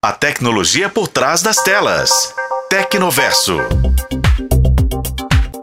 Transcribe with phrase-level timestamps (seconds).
[0.00, 2.32] A tecnologia por trás das telas.
[2.70, 3.58] Tecnoverso.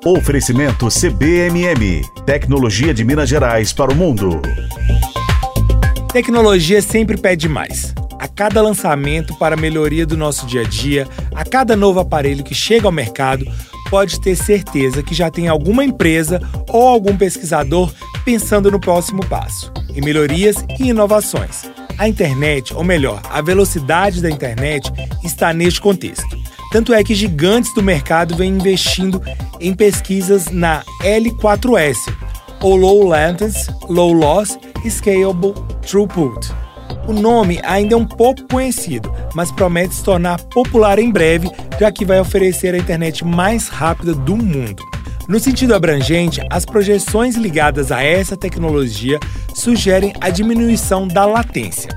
[0.05, 2.01] Oferecimento CBMM.
[2.25, 4.41] Tecnologia de Minas Gerais para o mundo.
[6.11, 7.95] Tecnologia sempre pede mais.
[8.19, 12.43] A cada lançamento para a melhoria do nosso dia a dia, a cada novo aparelho
[12.43, 13.45] que chega ao mercado,
[13.89, 17.89] pode ter certeza que já tem alguma empresa ou algum pesquisador
[18.25, 21.73] pensando no próximo passo, em melhorias e inovações.
[21.97, 24.91] A internet, ou melhor, a velocidade da internet,
[25.23, 26.37] está neste contexto.
[26.71, 29.21] Tanto é que gigantes do mercado vêm investindo
[29.61, 31.95] em pesquisas na L4S,
[32.61, 36.51] ou Low Latency, Low Loss Scalable Throughput.
[37.07, 41.91] O nome ainda é um pouco conhecido, mas promete se tornar popular em breve, já
[41.91, 44.83] que vai oferecer a internet mais rápida do mundo.
[45.27, 49.19] No sentido abrangente, as projeções ligadas a essa tecnologia
[49.55, 51.89] sugerem a diminuição da latência.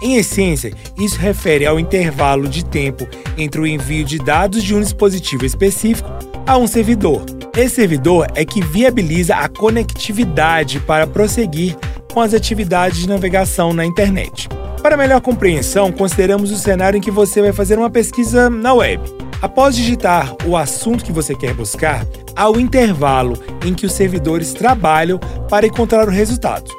[0.00, 4.80] Em essência, isso refere ao intervalo de tempo entre o envio de dados de um
[4.80, 6.08] dispositivo específico
[6.46, 7.24] a um servidor.
[7.56, 11.76] Esse servidor é que viabiliza a conectividade para prosseguir
[12.12, 14.48] com as atividades de navegação na internet.
[14.80, 19.02] Para melhor compreensão, consideramos o cenário em que você vai fazer uma pesquisa na web.
[19.42, 24.52] Após digitar o assunto que você quer buscar, há o intervalo em que os servidores
[24.54, 26.70] trabalham para encontrar o resultado.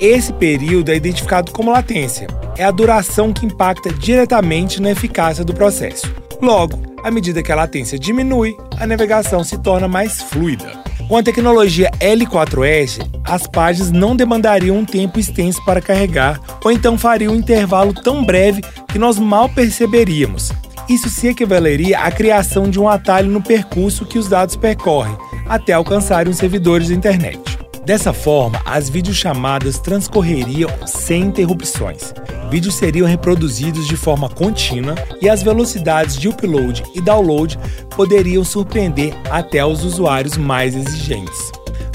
[0.00, 2.28] Esse período é identificado como latência.
[2.56, 6.12] É a duração que impacta diretamente na eficácia do processo.
[6.40, 10.84] Logo, à medida que a latência diminui, a navegação se torna mais fluida.
[11.08, 16.96] Com a tecnologia L4S, as páginas não demandariam um tempo extenso para carregar ou então
[16.96, 20.50] fariam um intervalo tão breve que nós mal perceberíamos.
[20.88, 25.72] Isso se equivaleria à criação de um atalho no percurso que os dados percorrem até
[25.72, 27.58] alcançarem os servidores da internet.
[27.84, 32.14] Dessa forma, as videochamadas transcorreriam sem interrupções.
[32.50, 37.58] Vídeos seriam reproduzidos de forma contínua e as velocidades de upload e download
[37.94, 41.50] poderiam surpreender até os usuários mais exigentes.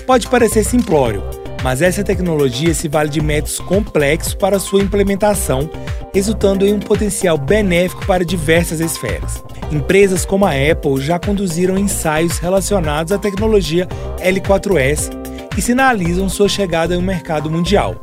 [0.06, 1.24] Pode parecer simplório,
[1.64, 5.70] mas essa tecnologia se vale de métodos complexos para sua implementação
[6.14, 9.44] resultando em um potencial benéfico para diversas esferas.
[9.72, 13.88] Empresas como a Apple já conduziram ensaios relacionados à tecnologia
[14.20, 15.12] L4S
[15.58, 17.96] e sinalizam sua chegada no mercado mundial.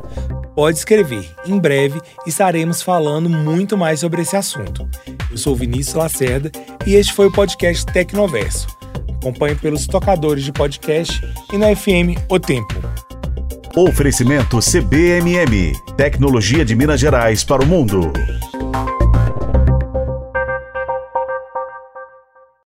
[0.55, 4.88] Pode escrever, em breve estaremos falando muito mais sobre esse assunto.
[5.31, 6.50] Eu sou Vinícius Lacerda
[6.87, 8.67] e este foi o podcast Tecnoverso.
[9.17, 11.21] Acompanhe pelos tocadores de podcast
[11.53, 12.85] e na FM O Tempo.
[13.78, 15.75] Oferecimento CBMM.
[15.98, 18.10] Tecnologia de Minas Gerais para o mundo.